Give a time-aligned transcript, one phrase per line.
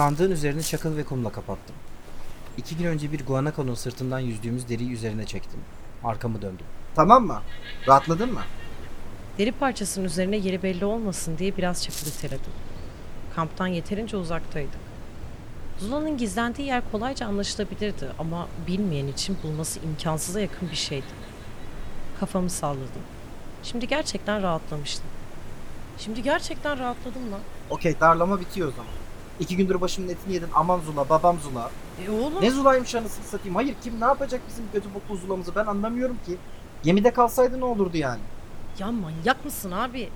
[0.00, 1.76] Sandığın üzerini çakıl ve kumla kapattım.
[2.56, 5.60] İki gün önce bir guanakonun sırtından yüzdüğümüz deriyi üzerine çektim.
[6.04, 6.66] Arkamı döndüm.
[6.94, 7.42] Tamam mı?
[7.88, 8.40] Rahatladın mı?
[9.38, 12.52] Deri parçasının üzerine yeri belli olmasın diye biraz çakıl iteledim.
[13.36, 14.80] Kamptan yeterince uzaktaydık.
[15.78, 21.06] Zula'nın gizlendiği yer kolayca anlaşılabilirdi ama bilmeyen için bulması imkansıza yakın bir şeydi.
[22.20, 23.02] Kafamı salladım.
[23.62, 25.06] Şimdi gerçekten rahatlamıştım.
[25.98, 27.40] Şimdi gerçekten rahatladım lan.
[27.70, 28.99] Okey darlama bitiyor o zaman.
[29.40, 30.48] İki gündür başımın etini yedin.
[30.54, 31.70] Aman Zula, babam Zula.
[32.06, 32.42] E oğlum.
[32.42, 33.54] Ne Zula'ymış anasını satayım.
[33.54, 36.36] Hayır kim ne yapacak bizim kötü boklu Zula'mızı ben anlamıyorum ki.
[36.82, 38.20] Gemide kalsaydı ne olurdu yani?
[38.78, 40.08] Ya manyak mısın abi?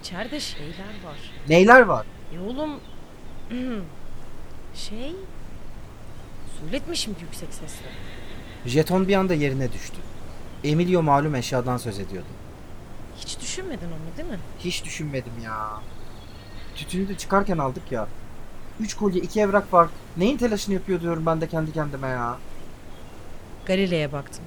[0.00, 1.32] İçeride şeyler var.
[1.48, 2.06] Neyler var?
[2.34, 2.70] E oğlum.
[4.74, 5.16] şey.
[6.60, 7.86] Söyletmişim yüksek sesle.
[8.66, 9.96] Jeton bir anda yerine düştü.
[10.64, 12.28] Emilio malum eşyadan söz ediyordu.
[13.16, 14.38] Hiç düşünmedin onu değil mi?
[14.58, 15.68] Hiç düşünmedim ya.
[16.74, 18.08] Tütünü de çıkarken aldık ya.
[18.80, 19.88] Üç kolye, iki evrak var.
[20.16, 22.36] Neyin telaşını yapıyor diyorum ben de kendi kendime ya.
[23.66, 24.44] Galile'ye baktım.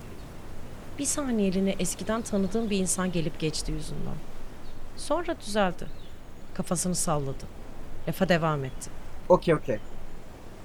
[0.99, 4.15] Bir saniyeliğine eskiden tanıdığım bir insan gelip geçti yüzünden.
[4.97, 5.85] Sonra düzeldi.
[6.53, 7.45] Kafasını salladı.
[8.07, 8.89] Lafa devam etti.
[9.29, 9.77] Okey okey.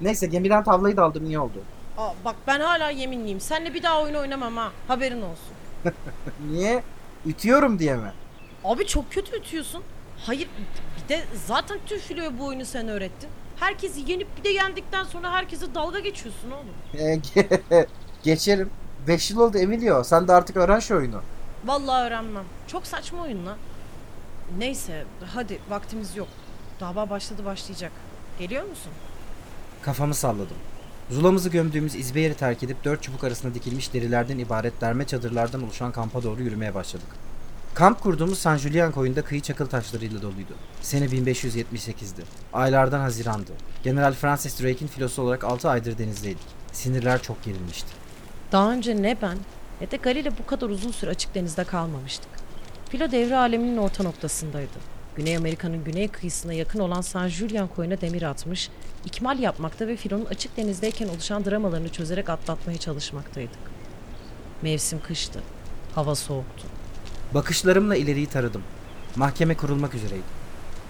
[0.00, 1.62] Neyse gemiden tavlayı da aldım iyi oldu.
[1.98, 3.41] Aa, bak ben hala yeminliyim.
[3.41, 4.70] Seninle bir daha oyun oynamam ha.
[4.89, 5.55] Haberin olsun.
[6.50, 6.83] Niye?
[7.27, 8.12] Ütüyorum diye mi?
[8.64, 9.83] Abi çok kötü ütüyorsun.
[10.27, 10.48] Hayır
[11.05, 11.78] bir de zaten
[12.09, 13.31] filoya bu oyunu sen öğrettin.
[13.61, 16.67] Herkesi yenip bir de yendikten sonra herkese dalga geçiyorsun oğlum.
[17.00, 17.87] Ge-
[18.22, 18.71] Geçerim.
[19.09, 20.05] 5 yıl oldu Emilio.
[20.05, 21.21] Sen de artık öğren şu oyunu.
[21.65, 22.45] Vallahi öğrenmem.
[22.66, 23.56] Çok saçma oyun lan.
[24.59, 26.28] Neyse hadi vaktimiz yok.
[26.81, 27.93] Dava başladı başlayacak.
[28.39, 28.93] Geliyor musun?
[29.83, 30.56] Kafamı salladım.
[31.11, 35.93] Zulamızı gömdüğümüz izbe yeri terk edip dört çubuk arasında dikilmiş derilerden ibaret derme çadırlardan oluşan
[35.93, 37.06] kampa doğru yürümeye başladık.
[37.76, 40.54] Kamp kurduğumuz San Julian koyunda kıyı çakıl taşlarıyla doluydu.
[40.81, 42.22] Sene 1578'di.
[42.53, 43.53] Aylardan Haziran'dı.
[43.82, 46.47] General Francis Drake'in filosu olarak 6 aydır denizdeydik.
[46.72, 47.88] Sinirler çok gerilmişti.
[48.53, 49.38] Daha önce ne ben
[49.81, 52.28] ne de Galile bu kadar uzun süre açık denizde kalmamıştık.
[52.88, 54.78] Filo devre aleminin orta noktasındaydı.
[55.16, 58.70] Güney Amerika'nın güney kıyısına yakın olan San Julian koyuna demir atmış,
[59.04, 63.60] ikmal yapmakta ve filonun açık denizdeyken oluşan dramalarını çözerek atlatmaya çalışmaktaydık.
[64.62, 65.41] Mevsim kıştı.
[65.94, 66.75] Hava soğuktu.
[67.36, 68.62] Bakışlarımla ileriyi taradım.
[69.16, 70.22] Mahkeme kurulmak üzereydi.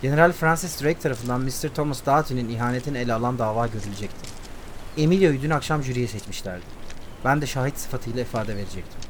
[0.03, 1.69] General Francis Drake tarafından Mr.
[1.75, 4.31] Thomas Doughty'nin ihanetini ele alan dava görülecekti.
[4.97, 6.65] Emilio'yu dün akşam jüriye seçmişlerdi.
[7.25, 9.01] Ben de şahit sıfatıyla ifade verecektim.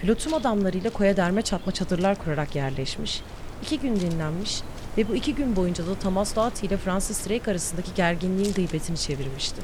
[0.00, 3.22] Filo tüm adamlarıyla koya derme çatma çadırlar kurarak yerleşmiş,
[3.62, 4.62] iki gün dinlenmiş
[4.98, 9.62] ve bu iki gün boyunca da Thomas Doughty ile Francis Drake arasındaki gerginliğin gıybetini çevirmişti.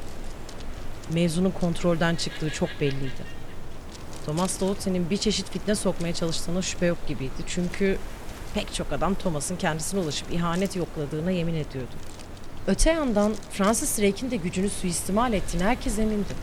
[1.12, 3.43] Mevzunun kontrolden çıktığı çok belliydi.
[4.26, 7.42] Thomas Doughty'nin bir çeşit fitne sokmaya çalıştığına şüphe yok gibiydi.
[7.46, 7.98] Çünkü
[8.54, 11.94] pek çok adam Thomas'ın kendisine ulaşıp ihanet yokladığına yemin ediyordu.
[12.66, 16.34] Öte yandan Francis Drake'in de gücünü suistimal ettiğine herkes emindi.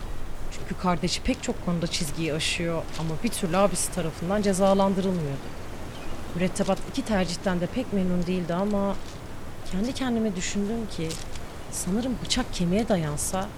[0.52, 5.52] Çünkü kardeşi pek çok konuda çizgiyi aşıyor ama bir türlü abisi tarafından cezalandırılmıyordu.
[6.34, 8.96] Mürettebat iki tercihten de pek memnun değildi ama
[9.72, 11.08] kendi kendime düşündüm ki
[11.72, 13.48] sanırım bıçak kemiğe dayansa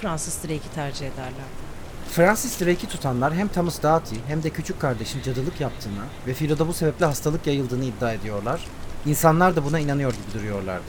[0.00, 1.65] Francis Drake'i tercih ederlerdi.
[2.10, 6.72] Francis Drake'i tutanlar hem Thomas Doughty hem de küçük kardeşin cadılık yaptığını ve filoda bu
[6.74, 8.66] sebeple hastalık yayıldığını iddia ediyorlar.
[9.06, 10.84] İnsanlar da buna inanıyor gibi duruyorlardı.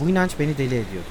[0.00, 1.08] Bu inanç beni deli ediyordu.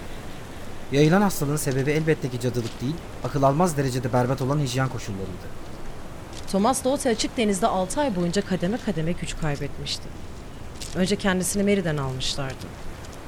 [0.91, 5.47] Yayılan hastalığın sebebi elbette ki cadılık değil, akıl almaz derecede berbat olan hijyen koşullarıydı.
[6.51, 10.03] Thomas Doughty açık denizde 6 ay boyunca kademe kademe güç kaybetmişti.
[10.95, 12.65] Önce kendisini Mary'den almışlardı.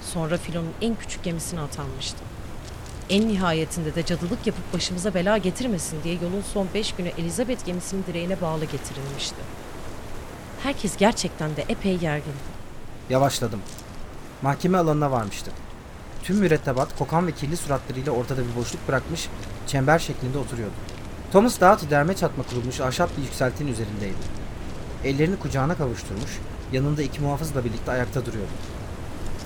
[0.01, 2.30] Sonra filonun en küçük gemisine atanmıştı.
[3.11, 8.03] En nihayetinde de cadılık yapıp başımıza bela getirmesin diye yolun son 5 günü Elizabeth gemisinin
[8.07, 9.35] direğine bağlı getirilmişti.
[10.63, 12.37] Herkes gerçekten de epey gergindi.
[13.09, 13.59] Yavaşladım.
[14.41, 15.51] Mahkeme alanına varmıştı.
[16.23, 19.29] Tüm mürettebat kokan ve kirli suratlarıyla ortada bir boşluk bırakmış
[19.67, 20.73] çember şeklinde oturuyordu.
[21.31, 24.41] Thomas Doughty derme çatma kurulmuş ahşap bir yükseltinin üzerindeydi.
[25.03, 26.39] Ellerini kucağına kavuşturmuş,
[26.71, 28.51] yanında iki muhafızla birlikte ayakta duruyordu.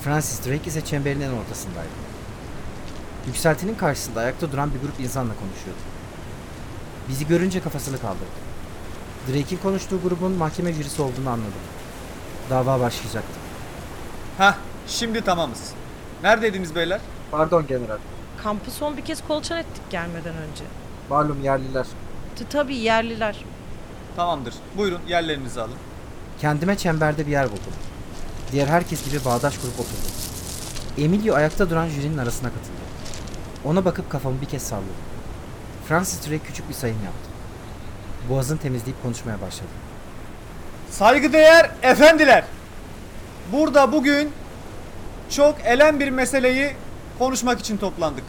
[0.01, 2.14] Francis Drake ise çemberin en ortasındaydı.
[3.27, 5.81] Yükseltinin karşısında ayakta duran bir grup insanla konuşuyordu.
[7.09, 8.25] Bizi görünce kafasını kaldırdı.
[9.27, 11.51] Drake'in konuştuğu grubun mahkeme jürisi olduğunu anladım.
[12.49, 13.39] Dava başlayacaktı.
[14.37, 14.55] Hah,
[14.87, 15.71] şimdi tamamız.
[16.23, 17.01] Neredeydiniz beyler?
[17.31, 17.97] Pardon general.
[18.43, 20.63] Kampı son bir kez kolçan ettik gelmeden önce.
[21.09, 21.85] Malum yerliler.
[22.35, 23.45] T- Tabii yerliler.
[24.15, 24.53] Tamamdır.
[24.77, 25.73] Buyurun yerlerinizi alın.
[26.41, 27.73] Kendime çemberde bir yer buldum.
[28.51, 30.11] Diğer herkes gibi bağdaş kurup oturdum.
[30.97, 32.84] Emilio ayakta duran jürinin arasına katıldı.
[33.65, 34.87] Ona bakıp kafamı bir kez salladım.
[35.87, 37.29] Francis Drake küçük bir sayım yaptı.
[38.29, 39.69] Boğazını temizleyip konuşmaya başladı.
[40.91, 42.43] Saygıdeğer efendiler.
[43.51, 44.31] Burada bugün
[45.29, 46.73] çok elem bir meseleyi
[47.19, 48.23] konuşmak için toplandık.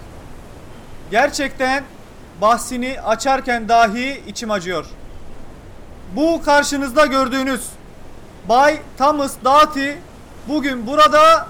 [1.11, 1.85] Gerçekten
[2.41, 4.87] bahsini açarken dahi içim acıyor.
[6.17, 7.69] Bu karşınızda gördüğünüz
[8.49, 9.91] Bay Thomas Doughty
[10.49, 11.47] bugün burada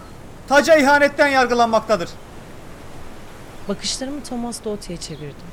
[0.49, 2.11] taca ihanetten yargılanmaktadır.
[3.69, 5.47] Bakışlarımı Thomas Doty'ye çevirdim.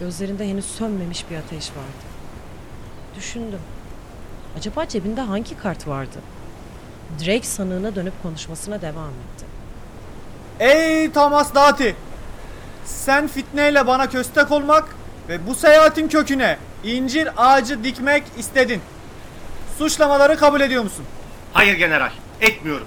[0.00, 2.06] Gözlerinde henüz sönmemiş bir ateş vardı.
[3.16, 3.60] Düşündüm.
[4.58, 6.18] Acaba cebinde hangi kart vardı?
[7.20, 9.46] Drake sanığına dönüp konuşmasına devam etti.
[10.60, 11.90] Ey Thomas Doughty!
[12.84, 14.96] Sen fitneyle bana köstek olmak
[15.28, 18.80] ve bu seyahatin köküne incir ağacı dikmek istedin.
[19.78, 21.04] Suçlamaları kabul ediyor musun?
[21.52, 22.86] Hayır general, etmiyorum.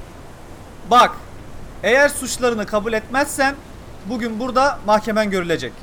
[0.91, 1.11] Bak,
[1.83, 3.55] eğer suçlarını kabul etmezsen
[4.09, 5.73] bugün burada mahkemen görülecek.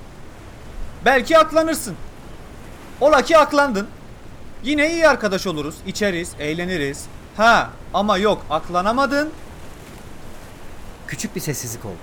[1.04, 1.96] Belki aklanırsın.
[3.00, 3.88] Ola ki aklandın.
[4.62, 7.06] Yine iyi arkadaş oluruz, içeriz, eğleniriz.
[7.36, 9.30] Ha ama yok aklanamadın.
[11.06, 11.94] Küçük bir sessizlik oldu.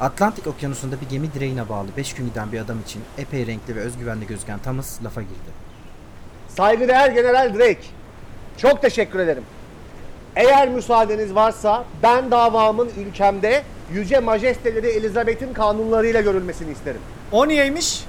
[0.00, 3.80] Atlantik okyanusunda bir gemi direğine bağlı 5 gün giden bir adam için epey renkli ve
[3.80, 5.64] özgüvenli gözüken Thomas lafa girdi.
[6.48, 7.84] Saygıdeğer General Drake.
[8.56, 9.44] Çok teşekkür ederim.
[10.36, 17.00] Eğer müsaadeniz varsa ben davamın ülkemde Yüce Majesteleri Elizabeth'in kanunlarıyla görülmesini isterim.
[17.32, 18.04] O niyeymiş?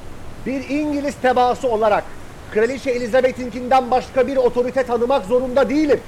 [0.46, 2.04] Bir İngiliz tebaası olarak
[2.54, 6.00] Kraliçe Elizabeth'inkinden başka bir otorite tanımak zorunda değilim.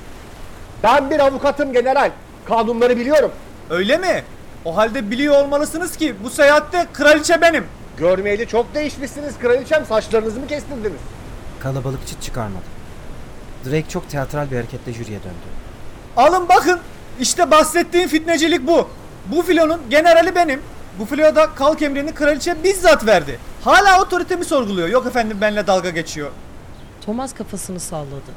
[0.83, 2.11] Ben bir avukatım general.
[2.45, 3.31] Kanunları biliyorum.
[3.69, 4.23] Öyle mi?
[4.65, 7.63] O halde biliyor olmalısınız ki bu seyahatte kraliçe benim.
[7.97, 9.85] Görmeyeli çok değişmişsiniz kraliçem.
[9.85, 11.01] Saçlarınızı mı kestirdiniz?
[11.59, 12.63] Kalabalık çıt çıkarmadı.
[13.65, 15.47] Drake çok teatral bir hareketle jüriye döndü.
[16.17, 16.79] Alın bakın.
[17.19, 18.89] İşte bahsettiğim fitnecilik bu.
[19.31, 20.61] Bu filonun generali benim.
[20.99, 23.39] Bu filoda kalk emrini kraliçe bizzat verdi.
[23.63, 24.87] Hala otoritemi sorguluyor.
[24.87, 26.31] Yok efendim benimle dalga geçiyor.
[27.05, 28.31] Thomas kafasını salladı.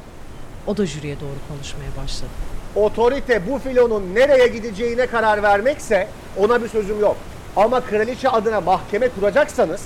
[0.66, 2.30] O da jüriye doğru konuşmaya başladı.
[2.74, 7.16] Otorite bu filonun nereye gideceğine karar vermekse ona bir sözüm yok.
[7.56, 9.80] Ama kraliçe adına mahkeme kuracaksanız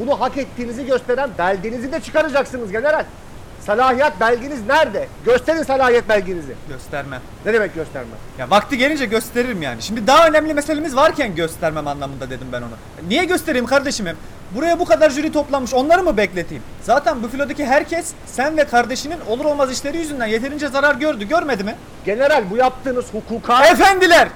[0.00, 3.04] bunu hak ettiğinizi gösteren belgenizi de çıkaracaksınız general.
[3.66, 5.08] Salahiyet belgeniz nerede?
[5.24, 6.54] Gösterin salahiyet belgenizi.
[6.68, 7.20] Göstermem.
[7.46, 8.18] Ne demek göstermem?
[8.38, 9.82] Ya vakti gelince gösteririm yani.
[9.82, 13.08] Şimdi daha önemli meselemiz varken göstermem anlamında dedim ben ona.
[13.08, 14.16] Niye göstereyim kardeşim hem?
[14.54, 16.62] Buraya bu kadar jüri toplanmış onları mı bekleteyim?
[16.82, 21.28] Zaten bu filodaki herkes sen ve kardeşinin olur olmaz işleri yüzünden yeterince zarar gördü.
[21.28, 21.76] Görmedi mi?
[22.04, 23.66] General bu yaptığınız hukuka...
[23.66, 24.28] Efendiler!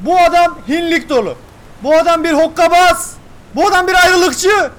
[0.00, 1.36] Bu adam hinlik dolu.
[1.82, 3.16] Bu adam bir hokkabaz.
[3.54, 4.70] Bu adam bir ayrılıkçı.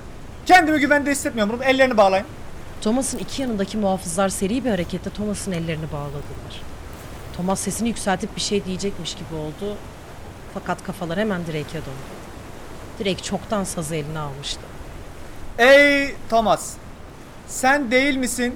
[0.46, 1.60] Kendimi güvende hissetmiyorum.
[1.64, 2.26] Ellerini bağlayın.
[2.82, 6.62] Thomas'ın iki yanındaki muhafızlar seri bir hareketle Thomas'ın ellerini bağladılar.
[7.38, 9.78] Thomas sesini yükseltip bir şey diyecekmiş gibi oldu.
[10.54, 12.12] Fakat kafalar hemen Drake'e döndü.
[13.00, 14.62] Drake çoktan sazı eline almıştı.
[15.58, 16.74] Ey Thomas!
[17.48, 18.56] Sen değil misin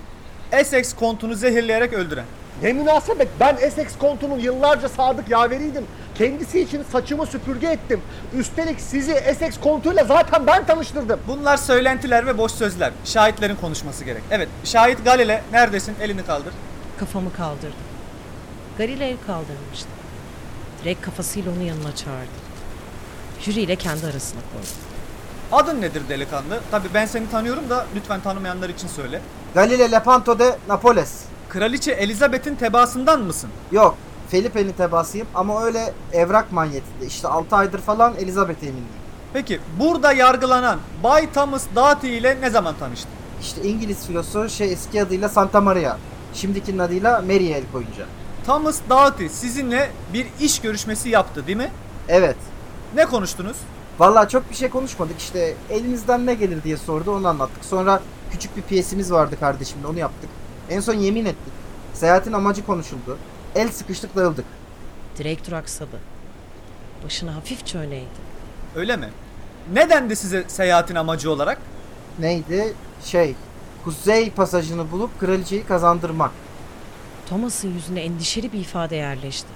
[0.51, 2.25] Essex kontunu zehirleyerek öldüren?
[2.61, 5.85] Ne münasebet ben Essex kontunun yıllarca sadık yaveriydim.
[6.15, 8.01] Kendisi için saçımı süpürge ettim.
[8.37, 11.19] Üstelik sizi Essex kontuyla zaten ben tanıştırdım.
[11.27, 12.91] Bunlar söylentiler ve boş sözler.
[13.05, 14.23] Şahitlerin konuşması gerek.
[14.31, 15.95] Evet, şahit Galile neredesin?
[16.01, 16.53] Elini kaldır.
[16.99, 17.73] Kafamı kaldırdım.
[18.77, 19.89] Galile el kaldırmıştı.
[20.85, 22.45] Drake kafasıyla onu yanına çağırdı.
[23.41, 24.67] Jüri ile kendi arasına koydu.
[25.51, 26.59] Adın nedir delikanlı?
[26.71, 29.21] Tabii ben seni tanıyorum da lütfen tanımayanlar için söyle.
[29.53, 31.23] Galile Lepanto de Napoles.
[31.55, 33.49] Kraliçe Elizabeth'in tebaasından mısın?
[33.71, 33.97] Yok.
[34.29, 37.05] Felipe'nin tebaasıyım ama öyle evrak manyetinde.
[37.07, 38.87] İşte 6 aydır falan Elizabeth emindeyim.
[39.33, 43.11] Peki burada yargılanan Bay Thomas Doughty ile ne zaman tanıştın?
[43.41, 45.97] İşte İngiliz filosu şey eski adıyla Santa Maria.
[46.33, 48.05] Şimdikinin adıyla Mary'e el koyunca.
[48.45, 51.71] Thomas Doughty sizinle bir iş görüşmesi yaptı değil mi?
[52.07, 52.37] Evet.
[52.95, 53.57] Ne konuştunuz?
[53.99, 57.65] Vallahi çok bir şey konuşmadık işte elinizden ne gelir diye sordu onu anlattık.
[57.65, 60.29] Sonra küçük bir piyesimiz vardı kardeşimle onu yaptık.
[60.69, 61.53] En son yemin ettik.
[61.93, 63.17] Seyahatin amacı konuşuldu.
[63.55, 64.45] El sıkıştık dağıldık.
[65.19, 65.99] Drake duraksadı.
[67.05, 68.05] Başını hafifçe öne eğdi.
[68.75, 69.09] Öyle mi?
[69.73, 71.57] Nedendi size seyahatin amacı olarak?
[72.19, 72.73] Neydi?
[73.05, 73.35] Şey
[73.83, 76.31] Kuzey pasajını bulup kraliçeyi kazandırmak.
[77.29, 79.47] Thomas'ın yüzüne endişeli bir ifade yerleşti.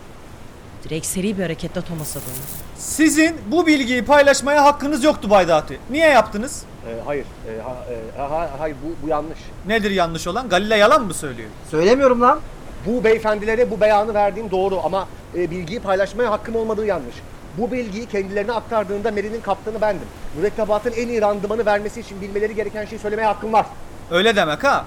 [0.83, 2.47] Drake seri bir hareketle Thomas'a döndü.
[2.77, 5.73] Sizin bu bilgiyi paylaşmaya hakkınız yoktu Bay Doughty.
[5.89, 6.63] Niye yaptınız?
[6.87, 7.75] Ee, hayır, e, ha,
[8.17, 9.39] e, ha- hayır bu, bu yanlış.
[9.67, 10.49] Nedir yanlış olan?
[10.49, 11.49] Galile yalan mı söylüyor?
[11.71, 12.39] Söylemiyorum lan.
[12.85, 17.15] Bu beyefendilere bu beyanı verdiğim doğru ama e, bilgiyi paylaşmaya hakkım olmadığı yanlış.
[17.57, 20.07] Bu bilgiyi kendilerine aktardığında Mary'nin kaptanı bendim.
[20.37, 23.65] Mürettebatın en iyi randımanı vermesi için bilmeleri gereken şeyi söylemeye hakkım var.
[24.11, 24.85] Öyle demek ha.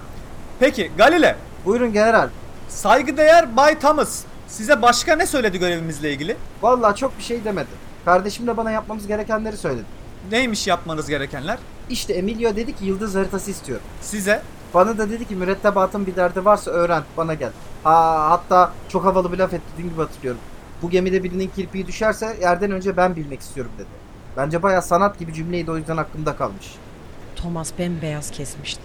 [0.61, 2.29] Peki Galile, Buyurun general.
[2.69, 4.23] saygıdeğer Bay Thomas
[4.53, 6.37] size başka ne söyledi görevimizle ilgili?
[6.63, 7.69] Vallahi çok bir şey demedi.
[8.05, 9.85] Kardeşim de bana yapmamız gerekenleri söyledi.
[10.31, 11.59] Neymiş yapmanız gerekenler?
[11.91, 13.81] İşte Emilio dedi ki yıldız haritası istiyor.
[14.01, 14.43] Size
[14.75, 17.51] Bana da dedi ki mürettebatın bir derdi varsa öğren bana gel.
[17.85, 20.41] Ha, hatta çok havalı bir laf etti dün gibi hatırlıyorum.
[20.83, 23.89] Bu gemide birinin kirpiği düşerse yerden önce ben bilmek istiyorum dedi.
[24.37, 26.75] Bence bayağı sanat gibi cümleydi o yüzden aklımda kalmış.
[27.37, 28.83] Thomas bembeyaz kesmişti.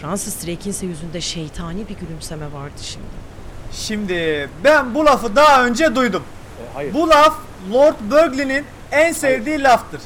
[0.00, 3.27] Francis Drake'in ise yüzünde şeytani bir gülümseme vardı şimdi.
[3.72, 6.22] Şimdi ben bu lafı daha önce duydum.
[6.22, 6.94] E, hayır.
[6.94, 7.34] Bu laf
[7.72, 10.00] Lord Burghley'nin en sevdiği laftır.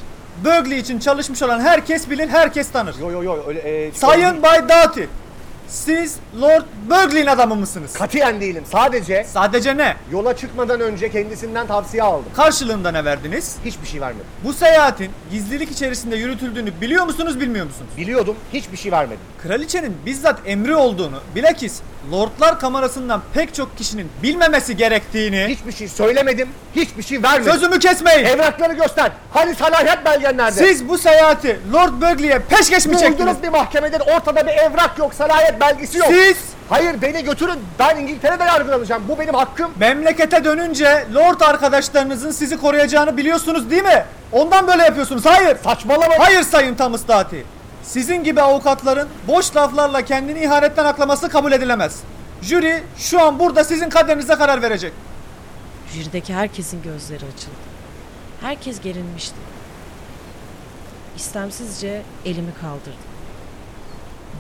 [0.45, 2.95] Burghley için çalışmış olan herkes bilir, herkes tanır.
[3.01, 5.03] Yo yo yo öyle e, Sayın Bay Doughty,
[5.69, 7.93] siz Lord Burghley'in adamı mısınız?
[7.93, 8.65] Katiyen değilim.
[8.73, 9.97] Sadece Sadece ne?
[10.13, 12.33] yola çıkmadan önce kendisinden tavsiye aldım.
[12.37, 13.57] Karşılığında ne verdiniz?
[13.65, 14.27] Hiçbir şey vermedim.
[14.45, 17.91] Bu seyahatin gizlilik içerisinde yürütüldüğünü biliyor musunuz, bilmiyor musunuz?
[17.99, 19.21] Biliyordum, hiçbir şey vermedim.
[19.43, 21.81] Kraliçenin bizzat emri olduğunu, bilakis
[22.13, 25.47] Lordlar kamerasından pek çok kişinin bilmemesi gerektiğini...
[25.49, 27.53] Hiçbir şey söylemedim, hiçbir şey vermedim.
[27.53, 28.25] Sözümü kesmeyin!
[28.25, 29.13] Evrakları göster.
[29.31, 30.67] Hani salahiyet belgen nerede?
[30.67, 33.19] Siz bu seyahati Lord Burghley'e peşkeş mi çektiniz?
[33.19, 36.09] Buldunuz bir mahkemede ortada bir evrak yok, salahiyet belgesi yok.
[36.09, 36.37] Siz
[36.69, 37.59] Hayır beni götürün.
[37.79, 39.03] Ben İngiltere'de yargılanacağım.
[39.09, 39.71] Bu benim hakkım.
[39.79, 44.05] memlekete dönünce Lord arkadaşlarınızın sizi koruyacağını biliyorsunuz değil mi?
[44.33, 45.27] Ondan böyle yapıyorsunuz.
[45.27, 45.57] Hayır!
[45.65, 46.15] Saçmalama.
[46.19, 47.41] Hayır Sayın Thomas Doughty.
[47.83, 52.01] Sizin gibi avukatların boş laflarla kendini ihanetten aklaması kabul edilemez.
[52.43, 54.93] Jüri şu an burada sizin kaderinize karar verecek.
[55.95, 57.57] Jürideki herkesin gözleri açıldı.
[58.41, 59.37] Herkes gerilmişti.
[61.17, 63.13] İstemsizce elimi kaldırdım.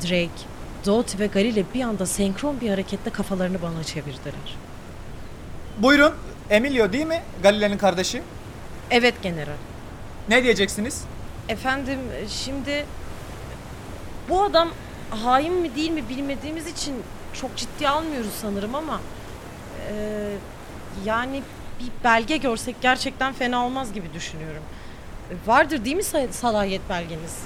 [0.02, 0.42] Drake,
[0.86, 4.56] Doughty ve Galile bir anda senkron bir hareketle kafalarını bana çevirdiler.
[5.78, 6.12] Buyurun.
[6.50, 7.22] Emilio değil mi?
[7.42, 8.22] Galile'nin kardeşi.
[8.90, 9.56] Evet general.
[10.28, 11.04] Ne diyeceksiniz?
[11.48, 12.84] Efendim şimdi
[14.28, 14.68] bu adam
[15.10, 16.94] hain mi değil mi bilmediğimiz için
[17.40, 19.00] çok ciddiye almıyoruz sanırım ama
[19.90, 19.94] e,
[21.04, 21.42] yani
[21.80, 24.62] bir belge görsek gerçekten fena olmaz gibi düşünüyorum.
[25.30, 27.36] E, Vardır değil mi salahiyet belgeniz?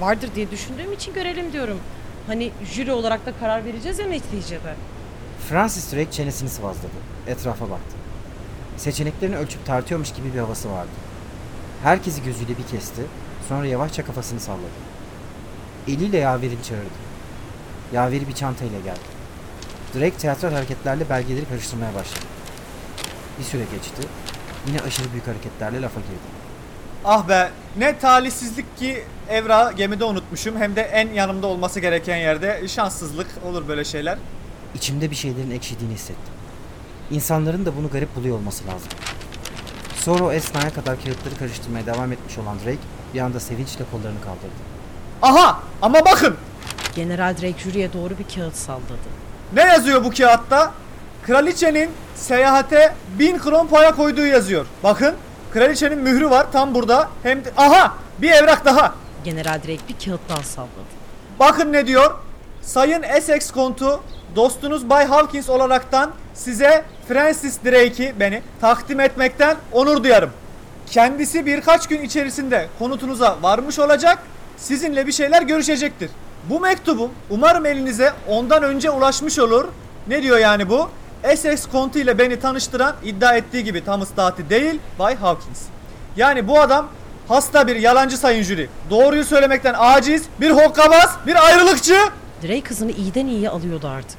[0.00, 1.78] Vardır diye düşündüğüm için görelim diyorum.
[2.26, 4.74] Hani jüri olarak da karar vereceğiz ya neticede.
[5.48, 6.92] Francis Drake çenesini sıvazladı.
[7.26, 7.96] Etrafa baktı.
[8.76, 10.90] Seçeneklerini ölçüp tartıyormuş gibi bir havası vardı.
[11.82, 13.02] Herkesi gözüyle bir kesti.
[13.48, 14.62] Sonra yavaşça kafasını salladı.
[15.88, 17.06] Eliyle yaverini çağırdı.
[17.92, 19.16] Yaveri bir çantayla geldi.
[19.94, 22.24] Drake tiyatral hareketlerle belgeleri karıştırmaya başladı.
[23.38, 24.08] Bir süre geçti.
[24.66, 26.36] Yine aşırı büyük hareketlerle lafa girdi.
[27.04, 30.56] Ah be ne talihsizlik ki evrağı gemide unutmuşum.
[30.56, 32.68] Hem de en yanımda olması gereken yerde.
[32.68, 34.18] Şanssızlık olur böyle şeyler.
[34.74, 36.34] İçimde bir şeylerin ekşidiğini hissettim.
[37.10, 38.88] İnsanların da bunu garip buluyor olması lazım.
[39.96, 42.78] Sonra o esnaya kadar kağıtları karıştırmaya devam etmiş olan Drake
[43.14, 44.75] bir anda sevinçle kollarını kaldırdı.
[45.22, 46.36] Aha ama bakın
[46.96, 49.08] General Drake jüriye doğru bir kağıt salladı.
[49.52, 50.72] ne yazıyor bu kağıtta?
[51.26, 54.66] Kraliçenin seyahate 1000 kron paya koyduğu yazıyor.
[54.84, 55.14] Bakın
[55.52, 57.08] kraliçenin mührü var tam burada.
[57.22, 58.94] Hem de aha bir evrak daha.
[59.24, 60.70] General Drake bir kağıt daha salladı.
[61.38, 62.14] Bakın ne diyor?
[62.62, 64.02] Sayın Essex kontu
[64.36, 70.30] dostunuz Bay Hawkins olaraktan size Francis Drake'i beni takdim etmekten onur duyarım.
[70.90, 74.18] Kendisi birkaç gün içerisinde konutunuza varmış olacak,
[74.56, 76.10] sizinle bir şeyler görüşecektir.
[76.50, 79.68] Bu mektubum umarım elinize ondan önce ulaşmış olur.
[80.08, 80.90] Ne diyor yani bu?
[81.24, 85.62] Essex kontu ile beni tanıştıran iddia ettiği gibi Thomas Doughty değil, Bay Hawkins.
[86.16, 86.88] Yani bu adam
[87.28, 88.68] hasta bir yalancı sayın jüri.
[88.90, 91.96] Doğruyu söylemekten aciz, bir hokkabaz, bir ayrılıkçı.
[92.42, 94.18] Drake kızını iyiden iyiye alıyordu artık.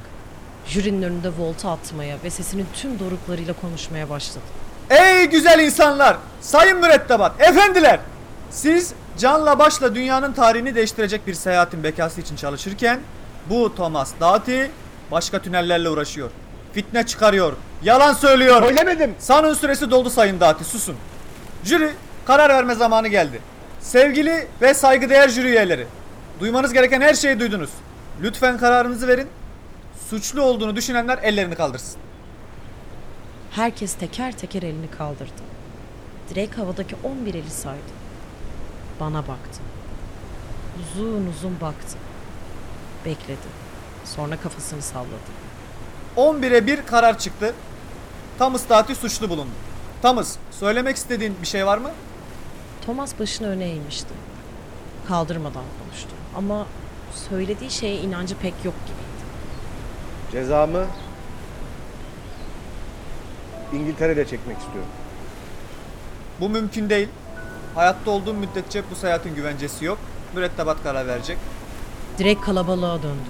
[0.68, 4.44] Jürinin önünde volta atmaya ve sesinin tüm doruklarıyla konuşmaya başladı.
[4.90, 8.00] Ey güzel insanlar, sayın mürettebat, efendiler.
[8.50, 13.00] Siz canla başla dünyanın tarihini değiştirecek bir seyahatin bekası için çalışırken
[13.50, 14.64] bu Thomas Doughty
[15.12, 16.30] başka tünellerle uğraşıyor.
[16.74, 18.62] Fitne çıkarıyor, yalan söylüyor.
[18.64, 19.16] Söylemedim.
[19.20, 20.96] Sanın süresi doldu sayın Doughty, susun.
[21.64, 21.92] Jüri
[22.26, 23.42] karar verme zamanı geldi.
[23.82, 25.88] Sevgili ve saygıdeğer jüri üyeleri,
[26.40, 27.70] duymanız gereken her şeyi duydunuz.
[28.22, 29.28] Lütfen kararınızı verin.
[30.10, 32.00] Suçlu olduğunu düşünenler ellerini kaldırsın.
[33.52, 35.42] Herkes teker teker elini kaldırdı.
[36.30, 37.97] Drake havadaki 11 eli saydı.
[39.00, 39.60] Bana baktı.
[40.82, 41.98] Uzun uzun baktı.
[43.06, 43.48] Bekledi.
[44.06, 45.08] Sonra kafasını salladı.
[46.18, 47.54] 11'e 1 karar çıktı.
[48.38, 49.52] Thomas Doughty suçlu bulundu.
[50.02, 51.92] Thomas, söylemek istediğin bir şey var mı?
[52.86, 54.14] Thomas başını öne eğmişti.
[55.08, 56.10] Kaldırmadan konuştu.
[56.38, 56.66] Ama
[57.30, 59.08] söylediği şeye inancı pek yok gibiydi.
[60.32, 60.86] Cezamı
[63.74, 64.90] İngiltere'de çekmek istiyorum.
[66.40, 67.10] Bu mümkün değil.
[67.78, 69.98] Hayatta olduğum müddetçe bu seyahatin güvencesi yok.
[70.36, 71.38] Mürettebat karar verecek.
[72.18, 73.30] Direkt kalabalığa döndü.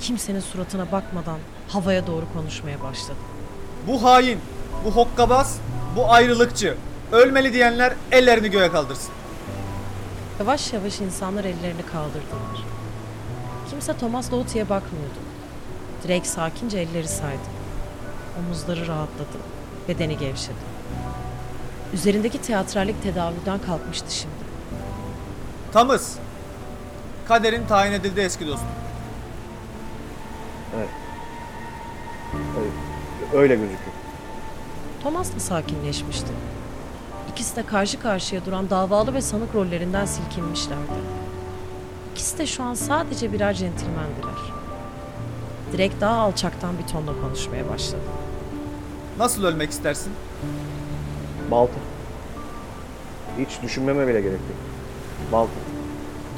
[0.00, 1.38] Kimsenin suratına bakmadan
[1.68, 3.18] havaya doğru konuşmaya başladı.
[3.86, 4.40] Bu hain,
[4.84, 5.58] bu hokkabaz,
[5.96, 6.76] bu ayrılıkçı.
[7.12, 9.10] Ölmeli diyenler ellerini göğe kaldırsın.
[10.40, 12.64] Yavaş yavaş insanlar ellerini kaldırdılar.
[13.70, 15.18] Kimse Thomas Doughty'ye bakmıyordu.
[16.08, 17.48] Drake sakince elleri saydı.
[18.38, 19.38] Omuzları rahatladı.
[19.88, 20.73] Bedeni gevşedi.
[21.94, 24.34] Üzerindeki teatrallik tedavülden kalkmıştı şimdi.
[25.72, 26.16] Thomas.
[27.28, 28.68] Kaderin tayin edildi eski dostum.
[33.34, 33.80] Öyle gözüküyor.
[35.02, 36.28] Thomas da sakinleşmişti.
[37.32, 41.00] İkisi de karşı karşıya duran davalı ve sanık rollerinden silkinmişlerdi.
[42.12, 44.52] İkisi de şu an sadece birer centilmendiler.
[45.72, 48.02] Direkt daha alçaktan bir tonla konuşmaya başladı.
[49.18, 50.12] Nasıl ölmek istersin?
[51.50, 51.72] Balta.
[53.38, 54.58] Hiç düşünmeme bile gerek yok.
[55.32, 55.52] Balta.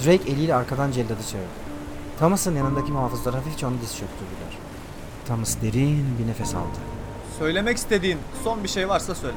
[0.04, 1.46] Drake eliyle arkadan celladı çağırdı.
[2.18, 4.58] Thomas'ın yanındaki muhafızlar hafifçe onu diz çöktürdüler.
[5.26, 6.78] Thomas derin bir nefes aldı.
[7.38, 9.36] Söylemek istediğin son bir şey varsa söyle.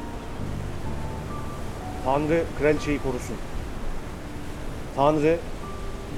[2.06, 3.36] Tanrı kraliçeyi korusun.
[4.96, 5.40] Tanrı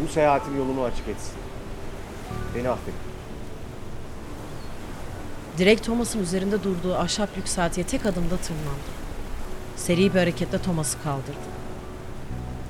[0.04, 1.34] bu seyahatin yolunu açık etsin.
[2.56, 2.94] Beni affet.
[5.58, 8.92] Direkt Thomas'ın üzerinde durduğu ahşap yükseltiye tek adımda tırmandı.
[9.86, 11.50] Seri bir hareketle Thomas'ı kaldırdı.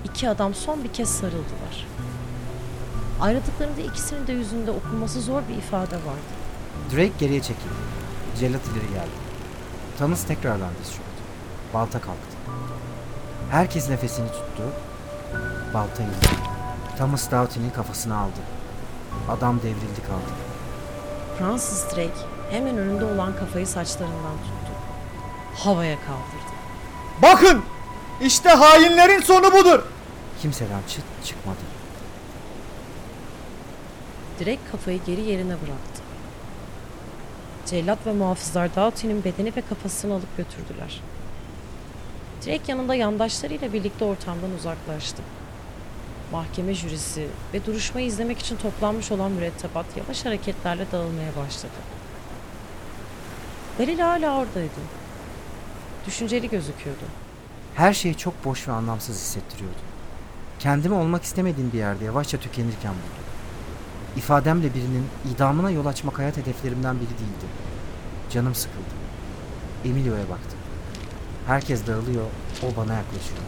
[0.04, 1.88] İki adam son bir kez sarıldılar.
[3.22, 6.32] Ayrıldıklarında ikisinin de yüzünde okunması zor bir ifade vardı.
[6.92, 7.74] Drake geriye çekildi.
[8.40, 9.18] Cellat ileri geldi.
[9.98, 11.22] Thomas tekrardan diz çöktü.
[11.74, 12.38] Balta kalktı.
[13.52, 14.64] Herkes nefesini tuttu.
[15.74, 16.16] Balta indi.
[16.98, 18.42] Thomas Doughty'nin kafasını aldı.
[19.30, 20.32] Adam devrildi kaldı.
[21.40, 24.74] Francis Drake hemen önünde olan kafayı saçlarından tuttu.
[25.56, 26.51] Havaya kaldırdı.
[27.22, 27.64] Bakın!
[28.22, 29.84] İşte hainlerin sonu budur.
[30.42, 31.58] Kimseden çıt çıkmadı.
[34.40, 36.02] Direkt kafayı geri yerine bıraktı.
[37.66, 41.02] Cellat ve muhafızlar Doughty'nin bedeni ve kafasını alıp götürdüler.
[42.46, 45.22] Drake yanında yandaşlarıyla birlikte ortamdan uzaklaştı.
[46.32, 51.74] Mahkeme jürisi ve duruşmayı izlemek için toplanmış olan mürettebat yavaş hareketlerle dağılmaya başladı.
[53.78, 55.01] Galil hala oradaydı.
[56.08, 57.04] Düşünceli gözüküyordu.
[57.76, 59.78] Her şey çok boş ve anlamsız hissettiriyordu.
[60.60, 63.26] Kendimi olmak istemediğim bir yerde yavaşça tükenirken buldum.
[64.18, 67.46] İfademle birinin idamına yol açmak hayat hedeflerimden biri değildi.
[68.32, 68.94] Canım sıkıldı.
[69.86, 70.60] Emilio'ya baktım.
[71.48, 72.26] Herkes dağılıyor,
[72.64, 73.42] o bana yaklaşıyor.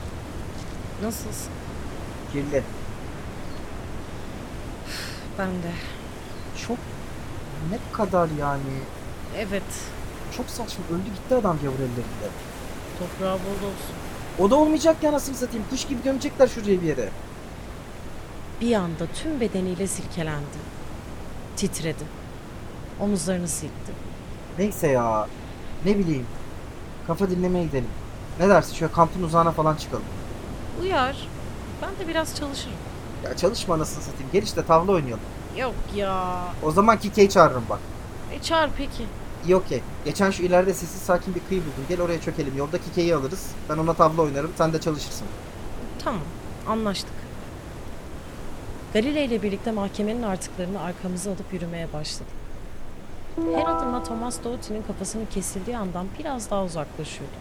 [1.04, 1.52] Nasılsın?
[2.32, 2.63] Kirli.
[5.39, 5.72] Ben de.
[6.68, 6.78] Çok
[7.72, 8.80] ne kadar yani
[9.38, 9.63] Evet.
[10.38, 12.30] Çok saçma öldü gitti adam gavur ellerinde.
[13.00, 13.96] Toprağı bol olsun.
[14.39, 17.10] O da olmayacak ya nasıl satayım kuş gibi gömecekler şuraya bir yere.
[18.62, 20.58] Bir anda tüm bedeniyle silkelendi.
[21.56, 22.04] Titredi.
[23.00, 23.91] Omuzlarını silkti.
[24.60, 25.28] Neyse ya
[25.86, 26.26] ne bileyim
[27.08, 27.89] kafa dinlemeye gidelim.
[28.39, 30.04] Ne dersin şöyle kampın uzağına falan çıkalım.
[30.82, 31.28] Uyar.
[31.82, 32.74] Ben de biraz çalışırım.
[33.24, 35.24] Ya çalışma nasıl satayım gel işte tavla oynayalım.
[35.58, 36.43] Yok ya.
[36.63, 37.80] O zaman Kike'yi çağırırım bak.
[38.32, 39.06] E çağır peki.
[39.45, 39.82] İyi okey.
[40.06, 41.86] Geçen şu ileride sessiz sakin bir kıyı buldum.
[41.89, 42.58] Gel oraya çökelim.
[42.58, 43.47] Yolda Kike'yi alırız.
[43.69, 44.51] Ben ona tavla oynarım.
[44.58, 45.27] Sen de çalışırsın.
[46.03, 46.21] Tamam.
[46.67, 47.13] Anlaştık.
[48.93, 52.34] Galile ile birlikte mahkemenin artıklarını arkamıza alıp yürümeye başladık.
[53.56, 57.36] Her adımla Thomas Doughty'nin kafasının kesildiği andan biraz daha uzaklaşıyorduk.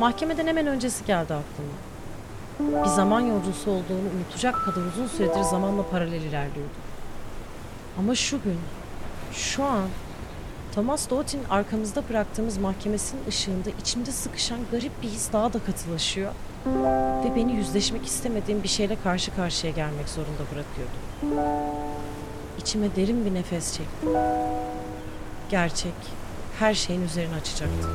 [0.00, 2.84] Mahkemeden hemen öncesi geldi aklıma.
[2.84, 6.74] Bir zaman yolcusu olduğunu unutacak kadar uzun süredir zamanla paralel ilerliyordu.
[7.98, 8.58] Ama şu gün,
[9.32, 9.84] şu an
[10.74, 16.32] Thomas Doughty'nin arkamızda bıraktığımız mahkemesinin ışığında içimde sıkışan garip bir his daha da katılaşıyor
[17.24, 20.92] ve beni yüzleşmek istemediğim bir şeyle karşı karşıya gelmek zorunda bırakıyordu.
[22.58, 24.08] İçime derin bir nefes çektim.
[25.50, 25.94] Gerçek
[26.58, 27.88] her şeyin üzerini açacaktı.